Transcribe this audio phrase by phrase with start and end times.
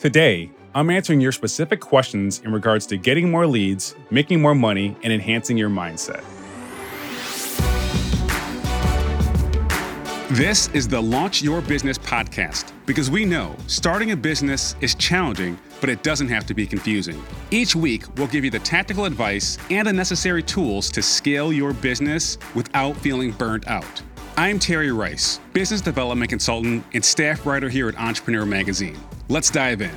[0.00, 4.96] Today, I'm answering your specific questions in regards to getting more leads, making more money,
[5.02, 6.24] and enhancing your mindset.
[10.30, 15.58] This is the Launch Your Business podcast because we know starting a business is challenging,
[15.82, 17.22] but it doesn't have to be confusing.
[17.50, 21.74] Each week, we'll give you the tactical advice and the necessary tools to scale your
[21.74, 24.00] business without feeling burnt out.
[24.38, 28.98] I'm Terry Rice, business development consultant and staff writer here at Entrepreneur Magazine.
[29.30, 29.92] Let's dive in.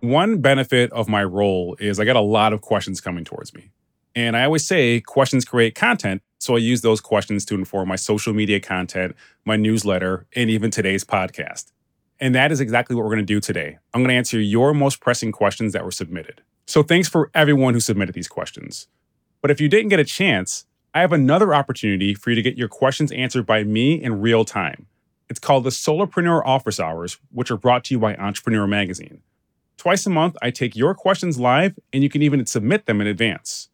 [0.00, 3.70] One benefit of my role is I get a lot of questions coming towards me.
[4.16, 6.20] And I always say questions create content.
[6.40, 10.72] So I use those questions to inform my social media content, my newsletter, and even
[10.72, 11.70] today's podcast.
[12.18, 13.78] And that is exactly what we're going to do today.
[13.94, 16.42] I'm going to answer your most pressing questions that were submitted.
[16.66, 18.88] So thanks for everyone who submitted these questions.
[19.40, 22.58] But if you didn't get a chance, I have another opportunity for you to get
[22.58, 24.88] your questions answered by me in real time.
[25.30, 29.22] It's called the Solopreneur Office Hours, which are brought to you by Entrepreneur Magazine.
[29.76, 33.06] Twice a month, I take your questions live, and you can even submit them in
[33.06, 33.68] advance.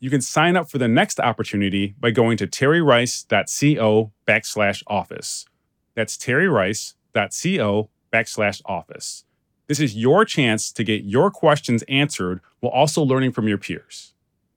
[0.00, 5.46] You can sign up for the next opportunity by going to terryrice.co backslash office.
[5.94, 9.24] That's terryrice.co backslash office.
[9.68, 14.12] This is your chance to get your questions answered while also learning from your peers.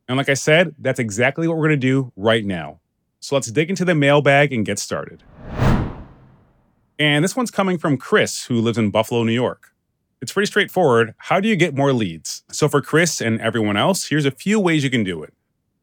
[0.07, 2.79] And like I said, that's exactly what we're going to do right now.
[3.19, 5.23] So let's dig into the mailbag and get started.
[6.99, 9.71] And this one's coming from Chris, who lives in Buffalo, New York.
[10.21, 11.15] It's pretty straightforward.
[11.17, 12.43] How do you get more leads?
[12.51, 15.33] So, for Chris and everyone else, here's a few ways you can do it.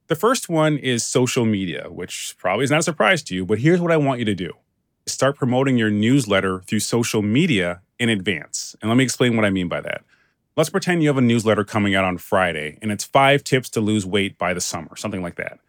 [0.09, 3.59] The first one is social media, which probably is not a surprise to you, but
[3.59, 4.53] here's what I want you to do
[5.06, 8.77] start promoting your newsletter through social media in advance.
[8.83, 10.03] And let me explain what I mean by that.
[10.56, 13.81] Let's pretend you have a newsletter coming out on Friday and it's five tips to
[13.81, 15.61] lose weight by the summer, something like that.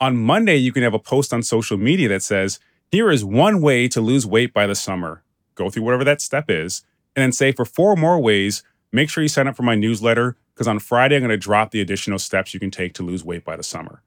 [0.00, 2.58] On Monday, you can have a post on social media that says,
[2.92, 5.24] Here is one way to lose weight by the summer.
[5.56, 6.82] Go through whatever that step is
[7.16, 10.36] and then say for four more ways, make sure you sign up for my newsletter
[10.54, 13.24] because on Friday I'm going to drop the additional steps you can take to lose
[13.24, 14.02] weight by the summer.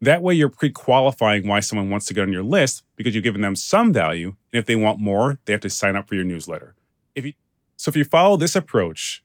[0.00, 3.40] That way you're pre-qualifying why someone wants to get on your list because you've given
[3.40, 6.24] them some value, and if they want more, they have to sign up for your
[6.24, 6.74] newsletter.
[7.14, 7.32] If you
[7.76, 9.24] so if you follow this approach,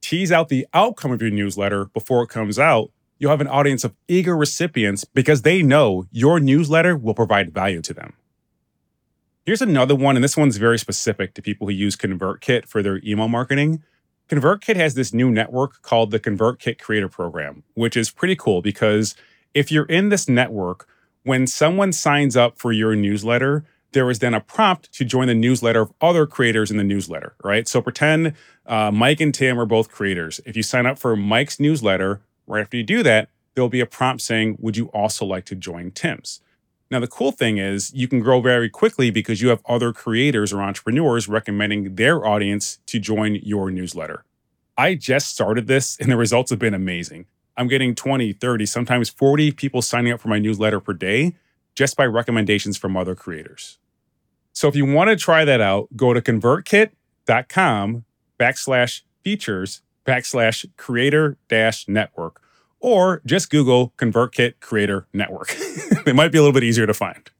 [0.00, 3.84] tease out the outcome of your newsletter before it comes out, you'll have an audience
[3.84, 8.14] of eager recipients because they know your newsletter will provide value to them.
[9.46, 13.00] Here's another one, and this one's very specific to people who use ConvertKit for their
[13.04, 13.82] email marketing.
[14.28, 19.14] ConvertKit has this new network called the ConvertKit Creator Program, which is pretty cool because
[19.54, 20.86] if you're in this network,
[21.24, 25.34] when someone signs up for your newsletter, there is then a prompt to join the
[25.34, 27.66] newsletter of other creators in the newsletter, right?
[27.66, 28.34] So pretend
[28.66, 30.40] uh, Mike and Tim are both creators.
[30.46, 33.86] If you sign up for Mike's newsletter, right after you do that, there'll be a
[33.86, 36.40] prompt saying, Would you also like to join Tim's?
[36.90, 40.52] Now, the cool thing is you can grow very quickly because you have other creators
[40.52, 44.24] or entrepreneurs recommending their audience to join your newsletter.
[44.76, 47.26] I just started this and the results have been amazing.
[47.56, 51.36] I'm getting 20, 30, sometimes 40 people signing up for my newsletter per day
[51.74, 53.78] just by recommendations from other creators.
[54.52, 58.04] So if you want to try that out, go to convertkit.com
[58.38, 62.42] backslash features backslash creator dash network
[62.80, 65.54] or just Google ConvertKit Creator Network.
[66.04, 67.30] they might be a little bit easier to find.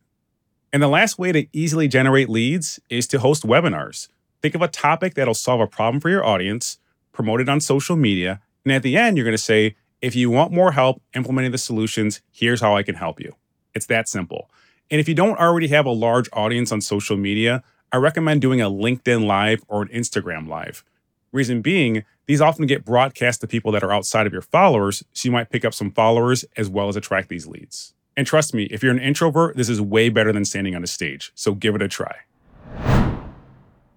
[0.72, 4.08] And the last way to easily generate leads is to host webinars.
[4.42, 6.78] Think of a topic that'll solve a problem for your audience,
[7.12, 10.30] promote it on social media, and at the end, you're going to say, if you
[10.30, 13.34] want more help implementing the solutions, here's how I can help you.
[13.74, 14.50] It's that simple.
[14.90, 17.62] And if you don't already have a large audience on social media,
[17.92, 20.84] I recommend doing a LinkedIn Live or an Instagram Live.
[21.32, 25.28] Reason being, these often get broadcast to people that are outside of your followers, so
[25.28, 27.94] you might pick up some followers as well as attract these leads.
[28.16, 30.88] And trust me, if you're an introvert, this is way better than standing on a
[30.88, 32.16] stage, so give it a try.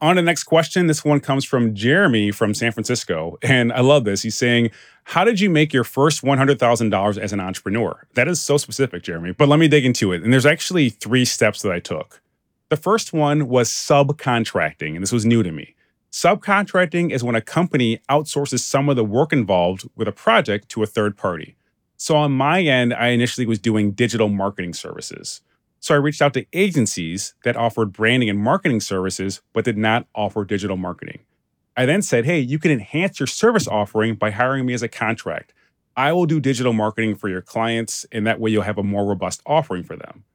[0.03, 0.87] On to the next question.
[0.87, 3.37] This one comes from Jeremy from San Francisco.
[3.41, 4.21] And I love this.
[4.21, 4.71] He's saying,
[5.05, 8.05] How did you make your first $100,000 as an entrepreneur?
[8.15, 10.21] That is so specific, Jeremy, but let me dig into it.
[10.21, 12.21] And there's actually three steps that I took.
[12.67, 15.73] The first one was subcontracting, and this was new to me.
[16.13, 20.83] Subcontracting is when a company outsources some of the work involved with a project to
[20.83, 21.55] a third party.
[21.97, 25.41] So on my end, I initially was doing digital marketing services.
[25.79, 30.05] So I reached out to agencies that offered branding and marketing services, but did not
[30.13, 31.21] offer digital marketing.
[31.75, 34.87] I then said, hey, you can enhance your service offering by hiring me as a
[34.87, 35.51] contract.
[35.97, 39.07] I will do digital marketing for your clients, and that way you'll have a more
[39.07, 40.25] robust offering for them.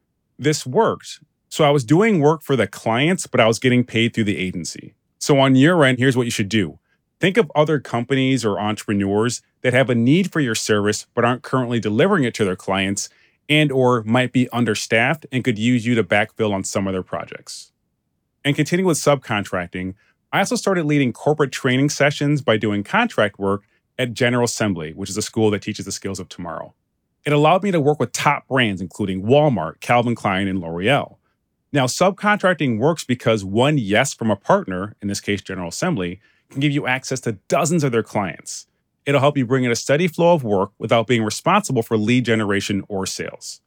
[0.41, 1.21] This worked.
[1.49, 4.39] So I was doing work for the clients, but I was getting paid through the
[4.39, 4.95] agency.
[5.19, 6.79] So on your end, here's what you should do.
[7.21, 11.43] Think of other companies or entrepreneurs that have a need for your service but aren't
[11.43, 13.09] currently delivering it to their clients
[13.49, 17.03] and or might be understaffed and could use you to backfill on some of their
[17.03, 17.73] projects.
[18.45, 19.95] And continuing with subcontracting.
[20.33, 23.63] I also started leading corporate training sessions by doing contract work
[23.99, 26.75] at General Assembly, which is a school that teaches the skills of tomorrow.
[27.25, 31.18] It allowed me to work with top brands, including Walmart, Calvin Klein, and L'Oreal.
[31.73, 36.21] Now, subcontracting works because one yes from a partner, in this case, General Assembly,
[36.51, 38.67] can give you access to dozens of their clients.
[39.05, 42.25] It'll help you bring in a steady flow of work without being responsible for lead
[42.25, 43.61] generation or sales.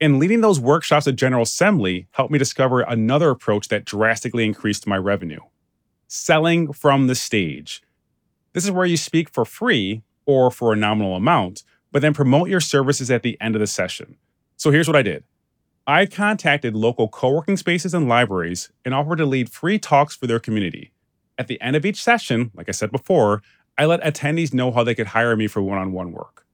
[0.00, 4.86] And leading those workshops at General Assembly helped me discover another approach that drastically increased
[4.86, 5.40] my revenue
[6.08, 7.82] selling from the stage.
[8.52, 12.48] This is where you speak for free or for a nominal amount, but then promote
[12.48, 14.16] your services at the end of the session.
[14.56, 15.24] So here's what I did
[15.88, 20.26] I contacted local co working spaces and libraries and offered to lead free talks for
[20.26, 20.92] their community.
[21.38, 23.40] At the end of each session, like I said before,
[23.78, 26.44] I let attendees know how they could hire me for one on one work.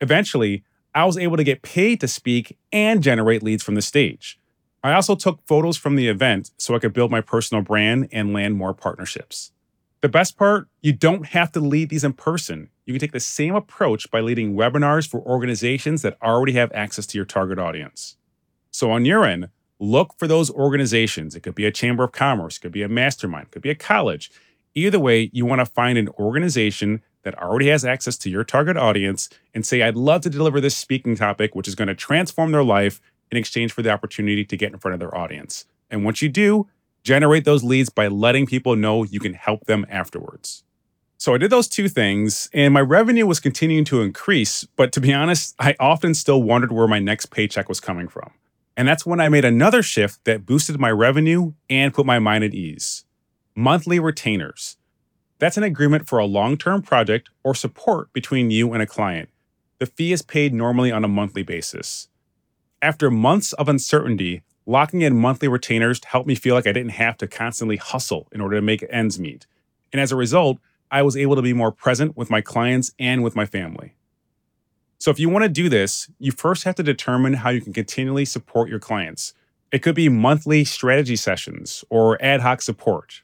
[0.00, 4.40] Eventually, I was able to get paid to speak and generate leads from the stage.
[4.82, 8.32] I also took photos from the event so I could build my personal brand and
[8.32, 9.52] land more partnerships.
[10.00, 12.70] The best part, you don't have to lead these in person.
[12.86, 17.06] You can take the same approach by leading webinars for organizations that already have access
[17.06, 18.16] to your target audience.
[18.74, 21.36] So, on your end, look for those organizations.
[21.36, 23.70] It could be a chamber of commerce, it could be a mastermind, it could be
[23.70, 24.32] a college.
[24.74, 28.76] Either way, you want to find an organization that already has access to your target
[28.76, 32.50] audience and say, I'd love to deliver this speaking topic, which is going to transform
[32.50, 33.00] their life
[33.30, 35.66] in exchange for the opportunity to get in front of their audience.
[35.88, 36.66] And once you do,
[37.04, 40.64] generate those leads by letting people know you can help them afterwards.
[41.16, 44.64] So I did those two things, and my revenue was continuing to increase.
[44.74, 48.32] But to be honest, I often still wondered where my next paycheck was coming from.
[48.76, 52.44] And that's when I made another shift that boosted my revenue and put my mind
[52.44, 53.04] at ease
[53.56, 54.76] monthly retainers.
[55.38, 59.28] That's an agreement for a long term project or support between you and a client.
[59.78, 62.08] The fee is paid normally on a monthly basis.
[62.82, 67.16] After months of uncertainty, locking in monthly retainers helped me feel like I didn't have
[67.18, 69.46] to constantly hustle in order to make ends meet.
[69.92, 70.58] And as a result,
[70.90, 73.94] I was able to be more present with my clients and with my family.
[75.04, 77.74] So, if you want to do this, you first have to determine how you can
[77.74, 79.34] continually support your clients.
[79.70, 83.20] It could be monthly strategy sessions or ad hoc support.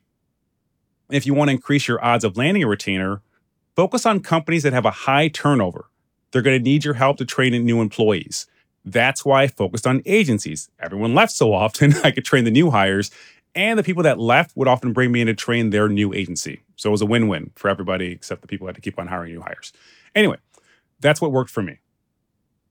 [1.10, 3.22] If you want to increase your odds of landing a retainer,
[3.76, 5.86] focus on companies that have a high turnover.
[6.32, 8.46] They're going to need your help to train new employees.
[8.84, 10.68] That's why I focused on agencies.
[10.80, 13.10] Everyone left so often, I could train the new hires,
[13.54, 16.60] and the people that left would often bring me in to train their new agency.
[16.76, 18.98] So it was a win win for everybody except the people who had to keep
[18.98, 19.72] on hiring new hires.
[20.14, 20.36] Anyway,
[21.00, 21.78] that's what worked for me.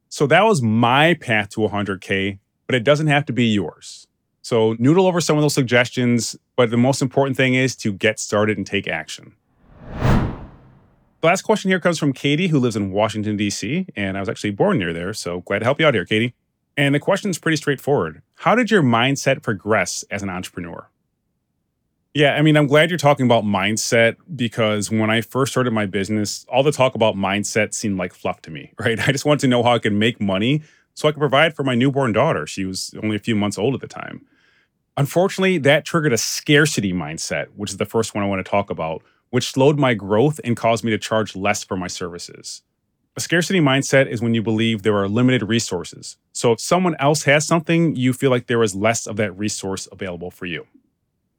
[0.09, 4.07] So that was my path to 100K, but it doesn't have to be yours.
[4.41, 8.19] So noodle over some of those suggestions, but the most important thing is to get
[8.19, 9.33] started and take action.
[11.21, 14.29] The last question here comes from Katie, who lives in Washington, D.C., and I was
[14.29, 16.33] actually born near there, so glad to help you out here, Katie.
[16.77, 20.89] And the question is pretty straightforward How did your mindset progress as an entrepreneur?
[22.19, 25.85] Yeah, I mean, I'm glad you're talking about mindset because when I first started my
[25.85, 28.99] business, all the talk about mindset seemed like fluff to me, right?
[29.07, 30.61] I just wanted to know how I could make money
[30.95, 32.45] so I could provide for my newborn daughter.
[32.45, 34.25] She was only a few months old at the time.
[34.97, 38.69] Unfortunately, that triggered a scarcity mindset, which is the first one I want to talk
[38.69, 42.63] about, which slowed my growth and caused me to charge less for my services.
[43.15, 46.17] A scarcity mindset is when you believe there are limited resources.
[46.33, 49.87] So if someone else has something, you feel like there is less of that resource
[49.89, 50.67] available for you.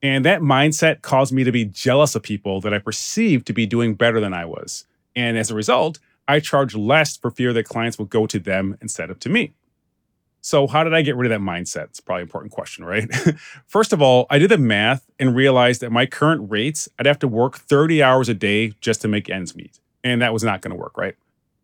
[0.02, 3.66] And that mindset caused me to be jealous of people that I perceived to be
[3.66, 4.86] doing better than I was.
[5.14, 8.78] And as a result, I charged less for fear that clients would go to them
[8.80, 9.52] instead of to me.
[10.42, 11.84] So, how did I get rid of that mindset?
[11.84, 13.12] It's probably an important question, right?
[13.66, 17.18] First of all, I did the math and realized that my current rates, I'd have
[17.18, 19.80] to work 30 hours a day just to make ends meet.
[20.02, 21.14] And that was not going to work, right?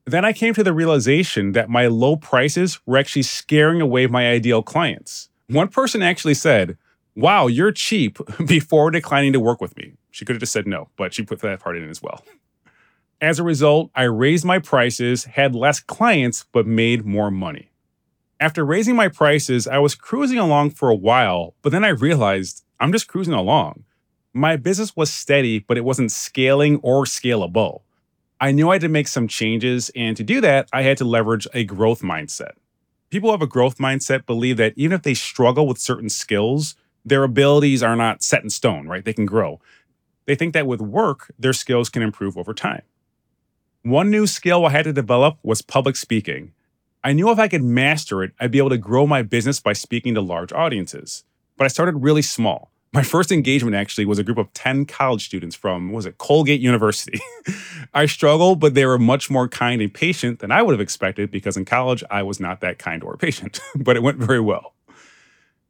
[0.05, 4.29] Then I came to the realization that my low prices were actually scaring away my
[4.29, 5.31] ideal clients.
[5.49, 6.77] One person actually said,
[7.17, 9.95] Wow, you're cheap before declining to work with me.
[10.11, 12.23] She could have just said no, but she put that part in as well.
[13.23, 17.71] As a result, I raised my prices, had less clients, but made more money.
[18.39, 22.65] After raising my prices, I was cruising along for a while, but then I realized
[22.79, 23.85] I'm just cruising along.
[24.35, 27.81] My business was steady, but it wasn't scaling or scalable.
[28.39, 31.07] I knew I had to make some changes, and to do that, I had to
[31.07, 32.53] leverage a growth mindset.
[33.09, 36.75] People who have a growth mindset believe that even if they struggle with certain skills,
[37.07, 39.05] their abilities are not set in stone, right?
[39.05, 39.61] They can grow.
[40.27, 42.83] They think that with work, their skills can improve over time.
[43.83, 46.53] One new skill I had to develop was public speaking.
[47.05, 49.73] I knew if I could master it, I'd be able to grow my business by
[49.73, 51.23] speaking to large audiences.
[51.57, 52.73] But I started really small.
[52.93, 56.61] My first engagement actually was a group of 10 college students from, was it, Colgate
[56.61, 57.21] University.
[57.95, 61.31] I struggled, but they were much more kind and patient than I would have expected
[61.31, 64.73] because in college I was not that kind or patient, but it went very well.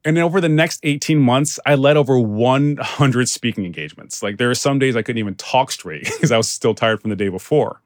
[0.06, 4.22] And over the next 18 months, I led over 100 speaking engagements.
[4.22, 7.00] Like there are some days I couldn't even talk straight because I was still tired
[7.00, 7.82] from the day before.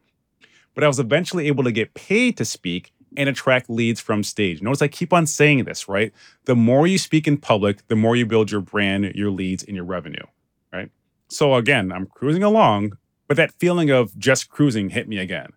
[0.74, 4.60] But I was eventually able to get paid to speak and attract leads from stage.
[4.60, 6.12] Notice I keep on saying this, right?
[6.44, 9.74] The more you speak in public, the more you build your brand, your leads, and
[9.74, 10.26] your revenue,
[10.74, 10.90] right?
[11.28, 12.98] So again, I'm cruising along,
[13.28, 15.54] but that feeling of just cruising hit me again.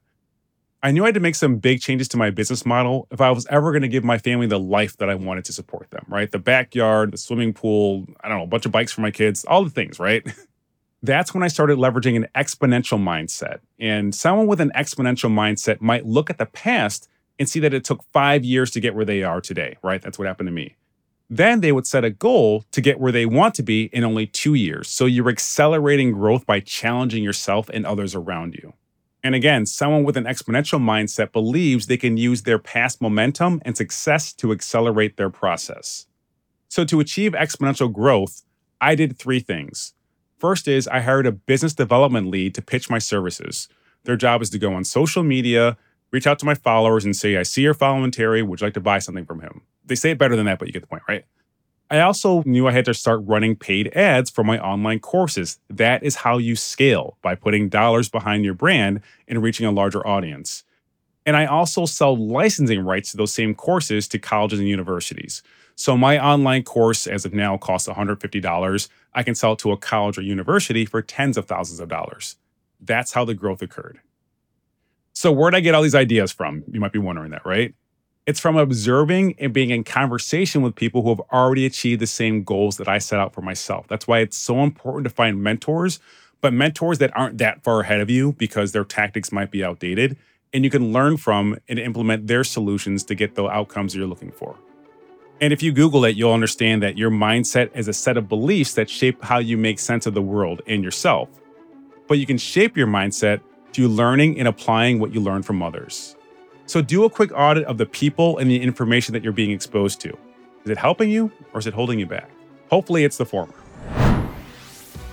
[0.83, 3.31] I knew I had to make some big changes to my business model if I
[3.31, 6.05] was ever going to give my family the life that I wanted to support them,
[6.09, 6.29] right?
[6.29, 9.45] The backyard, the swimming pool, I don't know, a bunch of bikes for my kids,
[9.45, 10.27] all the things, right?
[11.01, 13.59] That's when I started leveraging an exponential mindset.
[13.79, 17.07] And someone with an exponential mindset might look at the past
[17.39, 20.01] and see that it took five years to get where they are today, right?
[20.01, 20.75] That's what happened to me.
[21.29, 24.27] Then they would set a goal to get where they want to be in only
[24.27, 24.89] two years.
[24.89, 28.73] So you're accelerating growth by challenging yourself and others around you.
[29.23, 33.77] And again, someone with an exponential mindset believes they can use their past momentum and
[33.77, 36.07] success to accelerate their process.
[36.67, 38.43] So, to achieve exponential growth,
[38.81, 39.93] I did three things.
[40.37, 43.69] First is I hired a business development lead to pitch my services.
[44.03, 45.77] Their job is to go on social media,
[46.11, 48.43] reach out to my followers, and say, I see you're following Terry.
[48.43, 49.61] Would you like to buy something from him?
[49.85, 51.23] They say it better than that, but you get the point, right?
[51.93, 55.59] I also knew I had to start running paid ads for my online courses.
[55.69, 60.05] That is how you scale by putting dollars behind your brand and reaching a larger
[60.07, 60.63] audience.
[61.25, 65.43] And I also sell licensing rights to those same courses to colleges and universities.
[65.75, 68.89] So my online course, as of now, costs $150.
[69.13, 72.37] I can sell it to a college or university for tens of thousands of dollars.
[72.81, 73.99] That's how the growth occurred.
[75.13, 76.63] So, where'd I get all these ideas from?
[76.71, 77.75] You might be wondering that, right?
[78.25, 82.43] It's from observing and being in conversation with people who have already achieved the same
[82.43, 83.85] goals that I set out for myself.
[83.89, 85.99] That's why it's so important to find mentors,
[86.39, 90.15] but mentors that aren't that far ahead of you because their tactics might be outdated.
[90.53, 94.31] And you can learn from and implement their solutions to get the outcomes you're looking
[94.31, 94.55] for.
[95.41, 98.75] And if you Google it, you'll understand that your mindset is a set of beliefs
[98.75, 101.27] that shape how you make sense of the world and yourself.
[102.07, 103.41] But you can shape your mindset
[103.73, 106.15] through learning and applying what you learn from others.
[106.65, 109.99] So do a quick audit of the people and the information that you're being exposed
[110.01, 110.09] to.
[110.63, 112.29] Is it helping you or is it holding you back?
[112.69, 113.53] Hopefully, it's the former.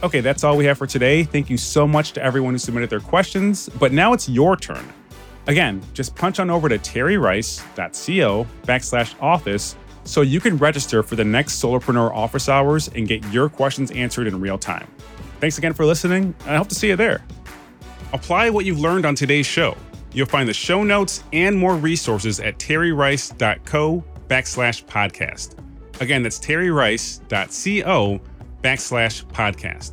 [0.03, 1.25] Okay, that's all we have for today.
[1.25, 4.85] Thank you so much to everyone who submitted their questions, but now it's your turn.
[5.47, 11.25] Again, just punch on over to terryrice.co backslash office so you can register for the
[11.25, 14.87] next Solopreneur office hours and get your questions answered in real time.
[15.41, 17.23] Thanks again for listening, and I hope to see you there.
[18.13, 19.77] Apply what you've learned on today's show
[20.13, 25.55] You'll find the show notes and more resources at terryrice.co backslash podcast.
[26.01, 28.21] Again, that's terryrice.co
[28.63, 29.93] backslash podcast.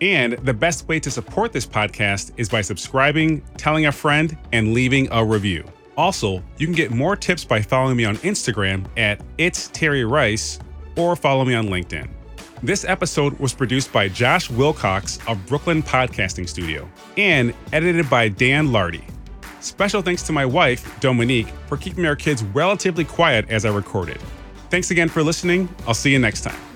[0.00, 4.72] And the best way to support this podcast is by subscribing, telling a friend, and
[4.72, 5.64] leaving a review.
[5.96, 10.58] Also, you can get more tips by following me on Instagram at It's Terry Rice
[10.96, 12.08] or follow me on LinkedIn.
[12.62, 18.72] This episode was produced by Josh Wilcox of Brooklyn Podcasting Studio and edited by Dan
[18.72, 19.04] Lardy.
[19.60, 24.18] Special thanks to my wife, Dominique, for keeping our kids relatively quiet as I recorded.
[24.70, 25.68] Thanks again for listening.
[25.86, 26.69] I'll see you next time.